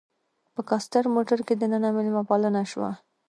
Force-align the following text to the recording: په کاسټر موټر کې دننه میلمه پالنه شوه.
په 0.53 0.61
کاسټر 0.69 1.03
موټر 1.15 1.39
کې 1.47 1.53
دننه 1.61 1.89
میلمه 1.95 2.21
پالنه 2.29 2.63
شوه. 2.71 2.91